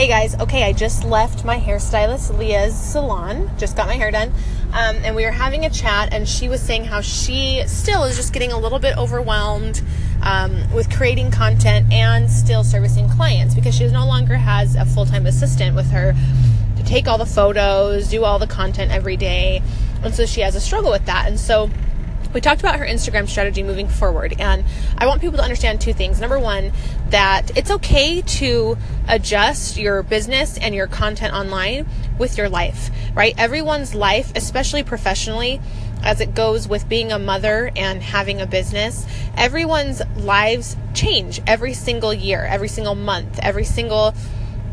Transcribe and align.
Hey 0.00 0.08
guys, 0.08 0.34
okay, 0.40 0.62
I 0.62 0.72
just 0.72 1.04
left 1.04 1.44
my 1.44 1.60
hairstylist 1.60 2.38
Leah's 2.38 2.74
salon, 2.74 3.50
just 3.58 3.76
got 3.76 3.86
my 3.86 3.96
hair 3.96 4.10
done, 4.10 4.32
um, 4.72 4.96
and 5.04 5.14
we 5.14 5.26
were 5.26 5.30
having 5.30 5.66
a 5.66 5.68
chat, 5.68 6.14
and 6.14 6.26
she 6.26 6.48
was 6.48 6.62
saying 6.62 6.86
how 6.86 7.02
she 7.02 7.62
still 7.66 8.04
is 8.04 8.16
just 8.16 8.32
getting 8.32 8.50
a 8.50 8.58
little 8.58 8.78
bit 8.78 8.96
overwhelmed 8.96 9.82
um, 10.22 10.72
with 10.72 10.90
creating 10.90 11.30
content 11.30 11.92
and 11.92 12.30
still 12.30 12.64
servicing 12.64 13.10
clients 13.10 13.54
because 13.54 13.74
she 13.74 13.86
no 13.88 14.06
longer 14.06 14.36
has 14.36 14.74
a 14.74 14.86
full 14.86 15.04
time 15.04 15.26
assistant 15.26 15.76
with 15.76 15.90
her 15.90 16.14
to 16.78 16.82
take 16.84 17.06
all 17.06 17.18
the 17.18 17.26
photos, 17.26 18.08
do 18.08 18.24
all 18.24 18.38
the 18.38 18.46
content 18.46 18.90
every 18.90 19.18
day, 19.18 19.60
and 20.02 20.14
so 20.14 20.24
she 20.24 20.40
has 20.40 20.54
a 20.54 20.60
struggle 20.62 20.90
with 20.90 21.04
that, 21.04 21.28
and 21.28 21.38
so 21.38 21.68
we 22.32 22.40
talked 22.40 22.60
about 22.60 22.78
her 22.78 22.86
Instagram 22.86 23.28
strategy 23.28 23.62
moving 23.62 23.88
forward, 23.88 24.34
and 24.38 24.64
I 24.98 25.06
want 25.06 25.20
people 25.20 25.38
to 25.38 25.42
understand 25.42 25.80
two 25.80 25.92
things. 25.92 26.20
Number 26.20 26.38
one, 26.38 26.72
that 27.08 27.56
it's 27.56 27.70
okay 27.70 28.22
to 28.22 28.76
adjust 29.08 29.76
your 29.76 30.02
business 30.02 30.56
and 30.58 30.74
your 30.74 30.86
content 30.86 31.34
online 31.34 31.86
with 32.18 32.38
your 32.38 32.48
life, 32.48 32.90
right? 33.14 33.34
Everyone's 33.36 33.94
life, 33.94 34.32
especially 34.36 34.82
professionally, 34.82 35.60
as 36.02 36.20
it 36.20 36.34
goes 36.34 36.66
with 36.66 36.88
being 36.88 37.12
a 37.12 37.18
mother 37.18 37.70
and 37.76 38.02
having 38.02 38.40
a 38.40 38.46
business, 38.46 39.06
everyone's 39.36 40.00
lives 40.16 40.76
change 40.94 41.40
every 41.46 41.74
single 41.74 42.14
year, 42.14 42.44
every 42.44 42.68
single 42.68 42.94
month, 42.94 43.38
every 43.42 43.64
single 43.64 44.14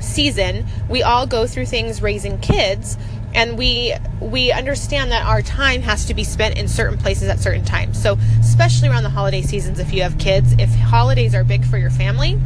season. 0.00 0.66
We 0.88 1.02
all 1.02 1.26
go 1.26 1.46
through 1.46 1.66
things 1.66 2.02
raising 2.02 2.38
kids 2.38 2.96
and 3.34 3.58
we 3.58 3.94
we 4.20 4.52
understand 4.52 5.10
that 5.10 5.24
our 5.24 5.42
time 5.42 5.82
has 5.82 6.04
to 6.06 6.14
be 6.14 6.24
spent 6.24 6.56
in 6.58 6.68
certain 6.68 6.98
places 6.98 7.28
at 7.28 7.38
certain 7.38 7.64
times 7.64 8.00
so 8.00 8.16
especially 8.40 8.88
around 8.88 9.02
the 9.02 9.10
holiday 9.10 9.42
seasons 9.42 9.78
if 9.78 9.92
you 9.92 10.02
have 10.02 10.18
kids 10.18 10.52
if 10.58 10.70
holidays 10.74 11.34
are 11.34 11.44
big 11.44 11.64
for 11.64 11.78
your 11.78 11.90
family 11.90 12.38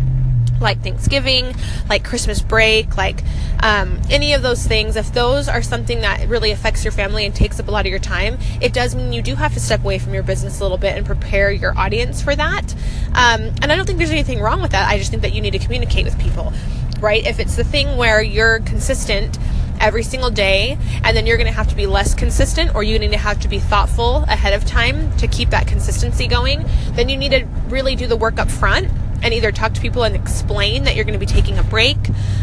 like 0.61 0.83
Thanksgiving, 0.83 1.55
like 1.89 2.05
Christmas 2.05 2.41
break, 2.41 2.97
like 2.97 3.23
um, 3.63 4.01
any 4.11 4.33
of 4.33 4.43
those 4.43 4.67
things, 4.67 4.97
if 4.97 5.13
those 5.13 5.49
are 5.49 5.63
something 5.63 6.01
that 6.01 6.27
really 6.29 6.51
affects 6.51 6.85
your 6.85 6.93
family 6.93 7.27
and 7.27 7.35
takes 7.35 7.60
up 7.60 7.69
a 7.69 7.71
lot 7.71 7.87
of 7.87 7.91
your 7.91 7.99
time, 7.99 8.38
it 8.60 8.73
does 8.73 8.95
mean 8.95 9.13
you 9.13 9.23
do 9.23 9.35
have 9.35 9.55
to 9.55 9.60
step 9.60 9.80
away 9.80 9.99
from 9.99 10.15
your 10.15 10.23
business 10.23 10.60
a 10.60 10.63
little 10.63 10.79
bit 10.79 10.97
and 10.97 11.05
prepare 11.05 11.51
your 11.51 11.77
audience 11.79 12.23
for 12.23 12.35
that. 12.35 12.75
Um, 13.09 13.53
and 13.63 13.73
I 13.73 13.77
don't 13.77 13.87
think 13.87 13.99
there's 13.99 14.10
anything 14.10 14.41
wrong 14.41 14.60
with 14.63 14.73
that. 14.73 14.88
I 14.88 14.99
just 14.99 15.10
think 15.10 15.23
that 15.23 15.32
you 15.32 15.41
need 15.41 15.53
to 15.53 15.59
communicate 15.59 16.05
with 16.05 16.19
people, 16.19 16.53
right? 17.01 17.27
If 17.27 17.38
it's 17.38 17.57
the 17.57 17.65
thing 17.65 17.97
where 17.97 18.23
you're 18.23 18.60
consistent 18.60 19.38
every 19.80 20.02
single 20.02 20.30
day 20.30 20.79
and 21.05 21.16
then 21.16 21.27
you're 21.27 21.37
going 21.37 21.46
to 21.46 21.52
have 21.52 21.69
to 21.69 21.77
be 21.77 21.87
less 21.87 22.15
consistent 22.15 22.74
or 22.74 22.82
you 22.82 22.99
need 22.99 23.13
to 23.13 23.19
have 23.19 23.41
to 23.41 23.49
be 23.49 23.59
thoughtful 23.59 24.24
ahead 24.24 24.52
of 24.52 24.65
time 24.65 25.16
to 25.19 25.27
keep 25.27 25.51
that 25.51 25.66
consistency 25.66 26.27
going. 26.27 26.65
Then 26.93 27.09
you 27.09 27.16
need 27.16 27.30
to 27.30 27.45
really 27.69 27.97
do 27.97 28.07
the 28.07 28.16
work 28.16 28.38
up 28.38 28.51
front 28.51 28.88
and 29.23 29.32
either 29.32 29.51
talk 29.51 29.73
to 29.74 29.80
people 29.80 30.04
and 30.04 30.15
explain 30.15 30.85
that 30.85 30.95
you're 30.95 31.04
going 31.04 31.19
to 31.19 31.24
be 31.24 31.27
taking 31.27 31.59
a 31.59 31.63
break 31.63 31.97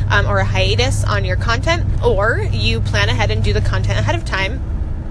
um, 0.10 0.26
or 0.26 0.40
a 0.40 0.46
hiatus 0.46 1.04
on 1.04 1.24
your 1.24 1.38
content 1.38 1.86
or 2.04 2.40
you 2.52 2.80
plan 2.82 3.10
ahead 3.10 3.32
and 3.32 3.44
do 3.44 3.54
the 3.54 3.62
content 3.62 4.00
ahead 4.00 4.16
of 4.16 4.26
time 4.26 4.62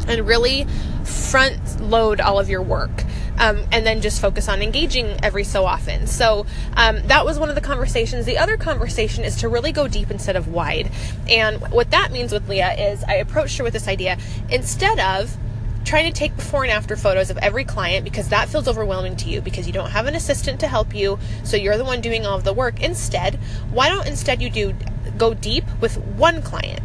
and 0.09 0.27
really 0.27 0.67
front 1.05 1.81
load 1.81 2.21
all 2.21 2.39
of 2.39 2.49
your 2.49 2.63
work 2.63 3.05
um, 3.39 3.65
and 3.73 3.87
then 3.87 4.01
just 4.01 4.21
focus 4.21 4.49
on 4.49 4.63
engaging 4.63 5.17
every 5.23 5.45
so 5.45 5.65
often. 5.65 6.07
So 6.07 6.47
um, 6.77 7.03
that 7.07 7.25
was 7.25 7.39
one 7.39 7.49
of 7.49 7.55
the 7.55 7.61
conversations. 7.61 8.27
The 8.27 8.39
other 8.39 8.57
conversation 8.57 9.25
is 9.25 9.37
to 9.37 9.49
really 9.49 9.73
go 9.73 9.89
deep 9.89 10.11
instead 10.11 10.37
of 10.37 10.49
wide. 10.49 10.91
And 11.29 11.61
what 11.71 11.91
that 11.91 12.13
means 12.13 12.33
with 12.33 12.49
Leah 12.49 12.75
is 12.75 13.05
I 13.05 13.15
approached 13.15 13.59
her 13.59 13.65
with 13.65 13.73
this 13.73 13.89
idea 13.89 14.19
instead 14.51 14.99
of 14.99 15.37
trying 15.85 16.13
to 16.13 16.17
take 16.17 16.37
before 16.37 16.63
and 16.63 16.73
after 16.73 16.97
photos 16.97 17.31
of 17.31 17.39
every 17.39 17.65
client 17.65 18.05
because 18.05 18.29
that 18.29 18.49
feels 18.49 18.69
overwhelming 18.69 19.17
to 19.17 19.29
you 19.29 19.41
because 19.41 19.67
you 19.67 19.73
don't 19.73 19.91
have 19.91 20.07
an 20.07 20.15
assistant 20.15 20.61
to 20.61 20.69
help 20.69 20.95
you 20.95 21.19
so 21.43 21.57
you're 21.57 21.77
the 21.77 21.85
one 21.85 22.01
doing 22.01 22.25
all 22.25 22.37
of 22.37 22.45
the 22.45 22.53
work 22.53 22.81
instead 22.81 23.35
why 23.73 23.89
don't 23.89 24.07
instead 24.07 24.41
you 24.41 24.49
do 24.49 24.75
go 25.19 25.35
deep 25.35 25.65
with 25.81 25.99
one 25.99 26.41
client 26.41 26.81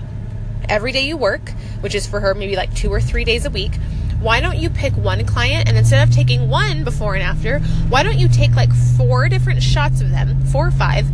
every 0.68 0.92
day 0.92 1.06
you 1.06 1.16
work 1.16 1.52
which 1.82 1.94
is 1.94 2.08
for 2.08 2.20
her 2.20 2.34
maybe 2.34 2.56
like 2.56 2.74
two 2.74 2.92
or 2.92 3.00
three 3.00 3.24
days 3.24 3.46
a 3.46 3.50
week 3.50 3.74
why 4.20 4.40
don't 4.40 4.58
you 4.58 4.70
pick 4.70 4.94
one 4.94 5.26
client? 5.26 5.68
And 5.68 5.78
instead 5.78 6.08
of 6.08 6.14
taking 6.14 6.50
one 6.50 6.84
before 6.84 7.16
and 7.16 7.24
after, 7.24 7.60
why 7.90 8.04
don't 8.04 8.18
you 8.18 8.28
take 8.28 8.56
like 8.56 8.74
four 8.98 9.30
different 9.30 9.62
shots 9.62 10.02
of 10.02 10.10
them, 10.10 10.44
four 10.46 10.68
or 10.68 10.72
five, 10.72 11.08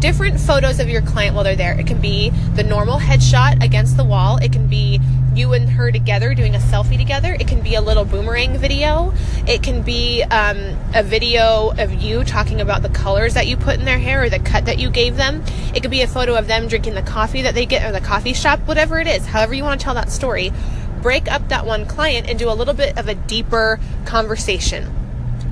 different 0.00 0.38
photos 0.38 0.78
of 0.80 0.88
your 0.88 1.02
client 1.02 1.34
while 1.34 1.44
they're 1.44 1.56
there? 1.56 1.78
It 1.78 1.86
can 1.86 2.00
be 2.00 2.30
the 2.54 2.62
normal 2.64 2.98
headshot 2.98 3.62
against 3.62 3.96
the 3.96 4.04
wall, 4.04 4.38
it 4.38 4.52
can 4.52 4.66
be 4.66 5.00
you 5.34 5.52
and 5.52 5.70
her 5.70 5.92
together 5.92 6.34
doing 6.34 6.56
a 6.56 6.58
selfie 6.58 6.98
together, 6.98 7.36
it 7.38 7.46
can 7.46 7.60
be 7.60 7.76
a 7.76 7.80
little 7.80 8.04
boomerang 8.04 8.58
video, 8.58 9.12
it 9.46 9.62
can 9.62 9.82
be 9.82 10.24
um, 10.24 10.76
a 10.94 11.02
video 11.02 11.72
of 11.78 11.94
you 11.94 12.24
talking 12.24 12.60
about 12.60 12.82
the 12.82 12.88
colors 12.88 13.34
that 13.34 13.46
you 13.46 13.56
put 13.56 13.78
in 13.78 13.84
their 13.84 13.98
hair 13.98 14.24
or 14.24 14.28
the 14.28 14.40
cut 14.40 14.64
that 14.64 14.78
you 14.78 14.90
gave 14.90 15.16
them, 15.16 15.44
it 15.74 15.80
could 15.80 15.92
be 15.92 16.02
a 16.02 16.08
photo 16.08 16.34
of 16.34 16.48
them 16.48 16.66
drinking 16.66 16.94
the 16.94 17.02
coffee 17.02 17.42
that 17.42 17.54
they 17.54 17.66
get 17.66 17.88
or 17.88 17.92
the 17.92 18.04
coffee 18.04 18.32
shop, 18.32 18.58
whatever 18.66 18.98
it 18.98 19.06
is, 19.06 19.26
however 19.26 19.54
you 19.54 19.62
want 19.62 19.78
to 19.78 19.84
tell 19.84 19.94
that 19.94 20.10
story 20.10 20.52
break 20.98 21.30
up 21.30 21.48
that 21.48 21.66
one 21.66 21.86
client 21.86 22.28
and 22.28 22.38
do 22.38 22.50
a 22.50 22.52
little 22.54 22.74
bit 22.74 22.96
of 22.98 23.08
a 23.08 23.14
deeper 23.14 23.80
conversation. 24.04 24.94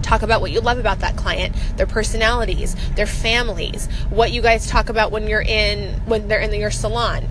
Talk 0.03 0.23
about 0.23 0.41
what 0.41 0.51
you 0.53 0.61
love 0.61 0.79
about 0.79 1.01
that 1.01 1.17
client 1.17 1.57
their 1.77 1.87
personalities 1.87 2.77
their 2.95 3.07
families 3.07 3.87
what 4.09 4.31
you 4.31 4.41
guys 4.41 4.69
talk 4.69 4.89
about 4.89 5.11
when 5.11 5.27
you're 5.27 5.43
in 5.43 6.01
when 6.07 6.29
they're 6.29 6.41
in 6.41 6.55
your 6.55 6.71
salon. 6.71 7.25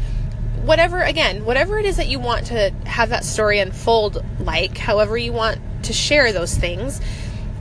Whatever 0.63 1.01
again 1.01 1.45
whatever 1.45 1.79
it 1.79 1.85
is 1.85 1.97
that 1.97 2.07
you 2.07 2.19
want 2.19 2.47
to 2.47 2.71
have 2.85 3.09
that 3.09 3.23
story 3.23 3.59
unfold 3.59 4.23
like 4.39 4.77
however 4.77 5.17
you 5.17 5.31
want 5.31 5.59
to 5.83 5.93
share 5.93 6.33
those 6.33 6.55
things 6.55 6.99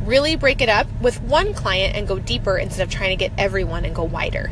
really 0.05 0.37
break 0.37 0.61
it 0.61 0.69
up 0.69 0.87
with 1.01 1.21
one 1.23 1.55
client 1.55 1.97
and 1.97 2.09
go 2.09 2.19
deeper 2.19 2.57
instead 2.57 2.83
of 2.83 2.91
trying 2.93 3.11
to 3.11 3.17
get 3.17 3.33
everyone 3.39 3.85
and 3.85 3.95
go 3.95 4.05
wider 4.05 4.51